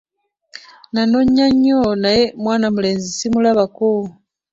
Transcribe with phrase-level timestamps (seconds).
[0.93, 3.89] Nanoonya nyo naye nga mwana mulenzi simulabako.